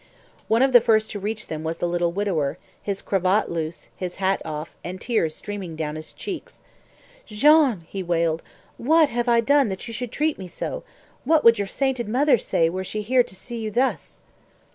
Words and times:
One 0.47 0.63
of 0.63 0.71
the 0.73 0.81
first 0.81 1.11
to 1.11 1.19
reach 1.19 1.45
them 1.45 1.63
was 1.63 1.77
the 1.77 1.87
little 1.87 2.11
widower, 2.11 2.57
his 2.81 3.03
cravate 3.03 3.49
loose, 3.51 3.89
his 3.95 4.15
hat 4.15 4.41
off, 4.43 4.75
and 4.83 4.99
tears 4.99 5.35
streaming 5.35 5.75
down 5.75 5.95
his 5.95 6.11
cheeks. 6.11 6.63
"Jean!" 7.27 7.81
he 7.81 8.01
wailed. 8.01 8.41
"What 8.77 9.09
have 9.09 9.29
I 9.29 9.41
done 9.41 9.69
that 9.69 9.87
you 9.87 9.93
should 9.93 10.11
treat 10.11 10.39
me 10.39 10.47
so? 10.47 10.83
What 11.23 11.43
would 11.43 11.59
your 11.59 11.67
sainted 11.67 12.09
mother 12.09 12.39
say 12.39 12.67
were 12.67 12.83
she 12.83 13.03
to 13.21 13.35
see 13.35 13.59
you 13.59 13.69
thus?" 13.69 14.21